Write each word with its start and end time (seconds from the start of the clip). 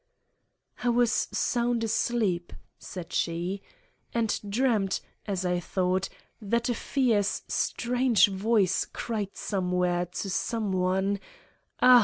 "I 0.81 0.89
was 0.89 1.27
sound 1.31 1.83
asleep," 1.83 2.53
said 2.79 3.13
she, 3.13 3.61
"and 4.15 4.39
dreamt, 4.49 4.99
as 5.27 5.45
I 5.45 5.59
thought, 5.59 6.09
that 6.41 6.69
a 6.69 6.73
fierce, 6.73 7.43
strange 7.47 8.25
voice 8.27 8.85
cried 8.85 9.35
somewhere 9.37 10.07
to 10.07 10.29
some 10.31 10.71
one: 10.71 11.19
'Ah! 11.81 11.99